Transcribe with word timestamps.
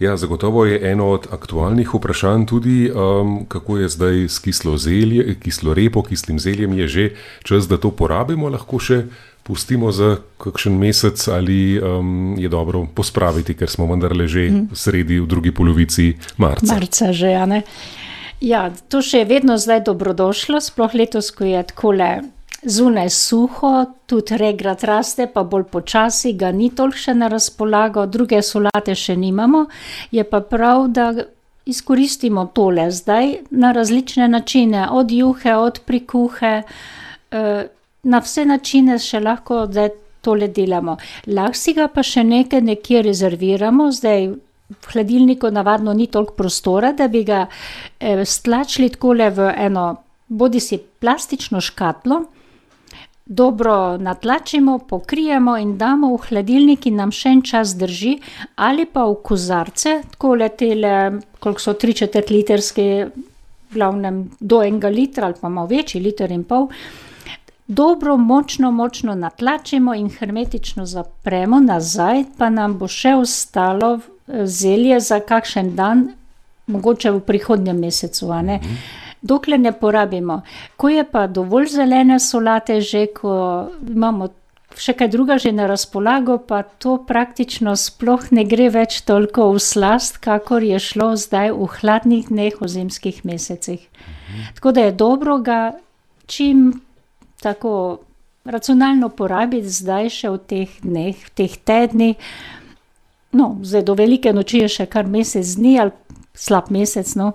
Ja, 0.00 0.16
zagotovo 0.16 0.64
je 0.64 0.92
eno 0.92 1.10
od 1.12 1.26
aktualnih 1.30 1.94
vprašanj 1.94 2.46
tudi, 2.46 2.90
um, 2.90 3.44
kako 3.48 3.78
je 3.78 3.88
zdaj 3.88 4.24
s 4.28 4.38
kislo, 4.38 4.78
zelje, 4.78 5.34
kislo 5.40 5.74
repo, 5.74 6.02
kislim 6.02 6.38
zeljem. 6.40 6.72
Je 6.78 6.88
že 6.88 7.10
čas, 7.42 7.68
da 7.68 7.76
to 7.76 7.90
porabimo, 7.90 8.48
lahko 8.48 8.78
še 8.80 9.02
pustimo 9.42 9.92
za 9.92 10.16
kakšen 10.40 10.78
mesec 10.78 11.28
ali 11.28 11.76
um, 11.76 12.34
je 12.38 12.48
dobro 12.48 12.86
pospraviti, 12.94 13.54
ker 13.54 13.68
smo 13.68 13.86
vendarle 13.92 14.28
že 14.28 14.48
mm. 14.50 14.66
sredi 14.72 15.20
v 15.20 15.26
drugi 15.26 15.52
polovici 15.52 16.14
marca. 16.36 16.74
Marca 16.74 17.12
že, 17.12 17.36
ja. 17.36 17.44
Ne? 17.46 17.62
Ja, 18.40 18.70
to 18.88 19.04
še 19.04 19.20
je 19.20 19.28
vedno 19.28 19.60
zdaj 19.60 19.84
dobrodošlo, 19.84 20.64
sploh 20.64 20.96
letos, 20.96 21.28
ko 21.28 21.44
je 21.44 21.60
tako 21.60 21.92
le 21.92 22.12
zunaj 22.62 23.10
suho, 23.10 23.84
tudi 24.06 24.36
regrat 24.36 24.84
raste, 24.84 25.26
pa 25.26 25.42
bolj 25.42 25.64
počasi, 25.72 26.32
ga 26.36 26.52
ni 26.52 26.70
toliko 26.70 26.98
še 26.98 27.14
na 27.14 27.28
razpolago, 27.32 28.06
druge 28.06 28.42
solate 28.42 28.94
še 28.94 29.16
nimamo. 29.16 29.66
Je 30.12 30.24
pa 30.24 30.40
prav, 30.40 30.88
da 30.88 31.12
izkoristimo 31.70 32.46
tole 32.54 32.90
zdaj 32.90 33.34
na 33.50 33.72
različne 33.72 34.28
načine, 34.28 34.88
od 34.90 35.10
juhe, 35.10 35.56
od 35.56 35.80
prikuhe, 35.86 36.62
eh, 37.30 37.66
na 38.02 38.18
vse 38.18 38.44
načine 38.44 38.98
še 38.98 39.20
lahko 39.20 39.66
zdaj 39.66 39.90
tole 40.20 40.48
delamo. 40.48 40.96
Lahko 41.26 41.56
si 41.56 41.74
ga 41.74 41.88
pa 41.88 42.02
še 42.02 42.24
nekaj 42.24 42.60
nekje 42.60 43.02
rezerviramo, 43.02 43.90
zdaj. 43.92 44.30
V 44.70 44.86
hladilniku 44.92 45.48
navadno 45.50 45.90
ni 45.92 46.06
toliko 46.06 46.36
prostora, 46.38 46.92
da 46.92 47.08
bi 47.08 47.24
ga 47.24 47.46
eh, 47.98 48.24
stlačili 48.24 48.90
tako 48.90 49.12
le 49.18 49.30
v 49.30 49.48
eno, 49.56 49.96
bodi 50.28 50.60
si 50.60 50.78
plastično 50.78 51.60
škatlo, 51.60 52.20
dobro 53.30 53.96
natlačimo, 53.96 54.78
pokrijemo 54.78 55.56
in 55.58 55.76
damo 55.78 56.16
v 56.16 56.18
hladilnik, 56.28 56.86
in 56.86 56.96
nam 56.98 57.12
še 57.14 57.30
en 57.30 57.42
čas 57.46 57.76
drži, 57.78 58.16
ali 58.58 58.88
pa 58.90 59.04
v 59.06 59.20
kozarce, 59.22 60.00
tako 60.10 60.34
letele, 60.40 60.94
koliko 61.38 61.62
so 61.62 61.76
tri 61.78 61.94
četrt 61.94 62.32
litrske, 62.34 62.86
glavnem 63.70 64.24
do 64.40 64.58
enega 64.66 64.90
litra 64.90 65.28
ali 65.28 65.38
pa 65.40 65.48
malo 65.48 65.70
večji, 65.70 66.02
liter 66.02 66.32
in 66.34 66.42
pol. 66.44 66.66
Dobro, 67.66 68.16
močno, 68.16 68.72
močno 68.74 69.14
natlačimo 69.14 69.94
in 69.94 70.08
hermetično 70.10 70.86
zapremo 70.90 71.60
nazaj, 71.62 72.24
pa 72.38 72.48
nam 72.50 72.74
bo 72.80 72.88
še 72.90 73.14
ostalo 73.14 74.00
zelje 74.26 74.98
za 75.00 75.20
kakšen 75.22 75.76
dan, 75.78 76.08
mogoče 76.66 77.14
v 77.14 77.22
prihodnjem 77.30 77.78
mesecu. 77.78 78.26
Mhm 78.26 79.06
dokler 79.22 79.60
ne 79.60 79.72
porabimo. 79.72 80.42
Ko 80.76 80.88
je 80.88 81.04
pa 81.04 81.26
dovolj 81.26 81.66
zelene 81.76 82.20
solate, 82.20 82.80
že 82.80 83.06
ko 83.14 83.68
imamo 83.88 84.30
še 84.78 84.94
kaj 84.94 85.08
druga 85.10 85.38
že 85.38 85.52
na 85.52 85.66
razpolago, 85.66 86.38
pa 86.38 86.62
to 86.62 86.96
praktično 87.06 87.74
sploh 87.76 88.30
ne 88.30 88.44
gre 88.44 88.70
več 88.70 89.00
toliko 89.02 89.50
v 89.52 89.62
slast, 89.62 90.20
kakor 90.22 90.62
je 90.62 90.78
šlo 90.78 91.16
zdaj 91.18 91.52
v 91.52 91.66
hladnih 91.80 92.30
dneh 92.30 92.54
v 92.60 92.68
zimskih 92.68 93.24
mesecih. 93.24 93.80
Mhm. 93.80 94.54
Tako 94.54 94.72
da 94.72 94.80
je 94.86 94.92
dobro 94.92 95.38
ga 95.38 95.60
čim 96.26 96.80
tako 97.42 98.00
racionalno 98.44 99.08
porabiti 99.08 99.68
zdaj 99.68 100.08
še 100.10 100.30
v 100.30 100.38
teh 100.38 100.70
dneh, 100.82 101.16
v 101.16 101.30
teh 101.34 101.56
tednih. 101.56 102.16
No, 103.32 103.58
zdaj 103.62 103.84
do 103.86 103.94
velike 103.94 104.32
noči 104.32 104.64
je 104.64 104.68
še 104.80 104.86
kar 104.90 105.06
mesec 105.06 105.46
dni 105.58 105.78
ali 105.78 105.92
slab 106.34 106.70
mesec, 106.70 107.06
no, 107.18 107.34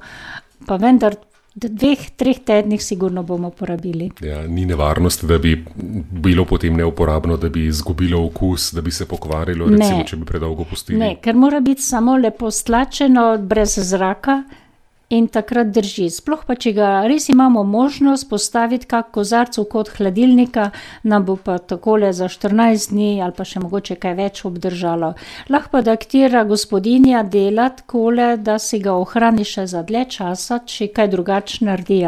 pa 0.67 0.79
vendar 0.81 1.15
dveh, 1.55 2.09
treh 2.15 2.39
tednih, 2.45 2.83
sigurno 2.83 3.23
bomo 3.23 3.49
porabili. 3.49 4.09
Ja, 4.21 4.47
ni 4.47 4.65
nevarnosti, 4.65 5.27
da 5.27 5.37
bi 5.37 5.65
bilo 6.11 6.45
potem 6.45 6.75
neuporabno, 6.75 7.37
da 7.37 7.49
bi 7.49 7.65
izgubilo 7.65 8.25
okus, 8.25 8.73
da 8.73 8.81
bi 8.81 8.91
se 8.91 9.05
pokvarilo, 9.05 9.69
recimo, 9.69 10.03
če 10.07 10.15
bi 10.15 10.25
predolgo 10.25 10.63
pustili. 10.63 10.99
Ne, 10.99 11.15
ker 11.21 11.35
mora 11.35 11.59
biti 11.59 11.81
samo 11.81 12.17
lepo 12.17 12.51
stlačeno, 12.51 13.37
brez 13.37 13.79
zraka. 13.79 14.43
In 15.09 15.27
takrat 15.29 15.67
drži. 15.69 16.07
Sploh 16.09 16.41
pa, 16.47 16.55
če 16.57 16.71
ga 16.73 16.87
res 17.05 17.27
imamo 17.29 17.61
možnost 17.63 18.25
postaviti 18.25 18.87
kot 18.89 19.11
kozarc 19.13 19.53
v 19.59 19.65
kot 19.69 19.91
hladilnika, 19.99 20.71
nam 21.05 21.27
bo 21.27 21.35
pa 21.37 21.59
takole 21.61 22.09
za 22.09 22.25
14 22.25 22.89
dni 22.89 23.21
ali 23.21 23.35
pa 23.37 23.45
še 23.45 23.61
mogoče 23.61 23.99
kaj 24.01 24.15
več 24.17 24.41
obdržalo. 24.49 25.11
Lahko 25.53 25.75
pa 25.75 25.81
da 25.85 25.93
ktira 26.01 26.41
gospodinja 26.49 27.21
dela 27.21 27.67
takole, 27.69 28.31
da 28.41 28.57
si 28.57 28.79
ga 28.81 28.95
ohrani 28.97 29.45
še 29.45 29.67
za 29.69 29.83
dlje 29.85 30.05
časa, 30.15 30.59
če 30.65 30.89
kaj 30.89 31.11
drugače 31.13 31.61
naredi. 31.69 32.01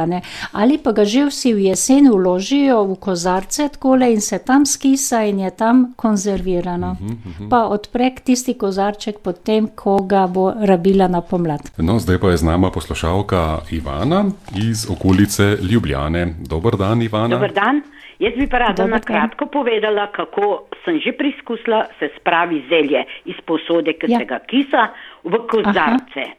Ali 0.57 0.79
pa 0.81 0.95
ga 0.97 1.05
že 1.05 1.27
vsi 1.29 1.53
v 1.53 1.69
jesen 1.69 2.09
uložijo 2.09 2.81
v 2.89 2.97
kozarce 2.97 3.69
takole 3.77 4.09
in 4.13 4.25
se 4.25 4.39
tam 4.39 4.65
skisa 4.65 5.21
in 5.29 5.45
je 5.45 5.51
tam 5.51 5.93
konzervirano. 5.95 6.97
Uh 6.97 7.13
-huh. 7.13 7.49
Pa 7.49 7.67
odprek 7.69 8.25
tisti 8.25 8.57
kozarček 8.57 9.19
potem, 9.21 9.69
ko 9.75 10.01
ga 10.01 10.27
bo 10.27 10.51
rabila 10.51 11.07
na 11.07 11.21
pomlad. 11.21 11.61
No, 11.77 11.99
zdaj 11.99 12.19
pa 12.19 12.33
je 12.33 12.37
z 12.37 12.43
nama 12.43 12.71
poslušalka 12.87 13.59
Ivana 13.71 14.25
iz 14.71 14.91
okolice 14.91 15.43
Ljubljane. 15.71 16.27
Dober 16.49 16.75
dan, 16.79 17.01
Ivana. 17.01 17.27
Dober 17.27 17.51
dan. 17.53 17.81
Jaz 18.19 18.33
bi 18.37 18.47
pa 18.47 18.57
rada 18.57 18.87
na 18.87 18.99
kratko 18.99 19.45
povedala, 19.45 20.07
kako 20.11 20.63
sem 20.85 20.99
že 20.99 21.11
preizkusila 21.11 21.85
se 21.99 22.09
spravi 22.19 22.63
zelje 22.69 23.03
iz 23.25 23.35
posode, 23.45 23.93
ki 23.93 24.07
ja. 24.11 24.19
se 24.19 24.25
ga 24.25 24.39
kisa, 24.39 24.87
v 25.23 25.41
kozarce. 25.51 26.23
Aha. 26.23 26.33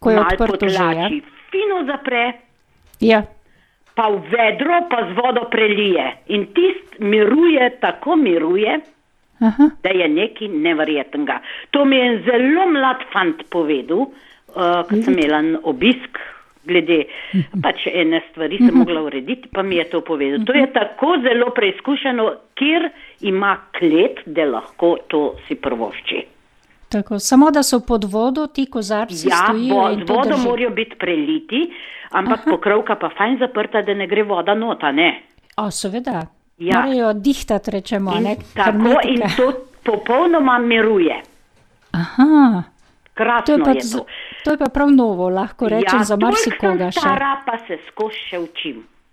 Ko 0.00 0.10
je 0.10 0.20
odprto 0.20 0.68
že, 0.68 0.88
ja? 0.96 1.08
fino 1.52 1.84
zapre, 1.86 2.24
ja. 3.00 3.22
pa 3.94 4.08
v 4.08 4.24
vedro, 4.32 4.88
pa 4.88 5.04
z 5.12 5.20
vodo 5.20 5.44
prelije. 5.52 6.16
In 6.26 6.48
tist 6.56 6.98
miruje, 6.98 7.70
tako 7.80 8.16
miruje, 8.16 8.80
Aha. 9.40 9.70
da 9.84 9.90
je 9.92 10.08
nekaj 10.08 10.48
neverjetnega. 10.48 11.40
To 11.70 11.84
mi 11.84 11.96
je 11.96 12.22
zelo 12.24 12.66
mlad 12.72 13.04
fant 13.12 13.44
povedal, 13.50 14.08
uh, 14.54 14.82
ko 14.88 15.02
sem 15.04 15.18
imela 15.18 15.42
obisk, 15.64 16.18
glede 16.64 17.04
pač 17.62 17.86
ene 17.90 18.22
stvari, 18.30 18.58
sem 18.62 18.74
mogla 18.74 19.02
urediti, 19.02 19.48
pa 19.52 19.62
mi 19.62 19.76
je 19.76 19.88
to 19.90 20.00
povedal. 20.06 20.44
To 20.46 20.54
je 20.54 20.66
tako 20.72 21.16
zelo 21.22 21.50
preizkušeno, 21.54 22.28
kjer 22.54 22.88
ima 23.20 23.56
klet, 23.78 24.22
da 24.26 24.46
lahko 24.46 24.96
to 25.08 25.22
si 25.48 25.54
prvošči. 25.54 26.22
Tako, 26.92 27.18
samo 27.18 27.50
da 27.50 27.62
so 27.62 27.80
pod 27.80 28.04
vodo 28.04 28.46
ti 28.46 28.66
kozarci. 28.70 29.28
Ja, 29.28 29.48
pod 29.48 30.10
vodo 30.10 30.36
morajo 30.44 30.70
biti 30.70 30.96
preliti, 31.00 31.72
ampak 32.10 32.40
Aha. 32.44 32.50
pokrovka 32.50 32.96
pa 33.00 33.10
fajn 33.18 33.38
zaprta, 33.38 33.82
da 33.82 33.94
ne 33.94 34.06
gre 34.06 34.22
voda 34.22 34.54
nota, 34.54 34.92
ne? 34.92 35.22
O, 35.56 35.70
seveda. 35.70 36.26
Ja. 36.58 36.82
Morajo 36.84 37.12
dihtati, 37.12 37.70
rečemo. 37.70 38.12
In, 38.18 38.36
tako 38.54 39.00
in 39.08 39.22
to 39.36 39.52
popolnoma 39.82 40.58
miruje. 40.58 41.16
Aha. 41.92 42.62
Krasno 43.14 43.46
to 43.46 43.52
je, 43.52 43.64
pa, 43.64 43.70
je 43.70 43.80
to. 43.92 44.06
to 44.44 44.50
je 44.50 44.58
pa 44.58 44.68
prav 44.72 44.90
novo, 44.90 45.28
lahko 45.28 45.68
rečem, 45.68 45.98
ja, 45.98 46.04
za 46.04 46.16
marsikoga. 46.16 46.90
Stara 46.90 47.34
pa 47.46 47.58
se 47.66 47.78
skozi 47.88 48.22
še 48.30 48.40
učim. 48.40 48.80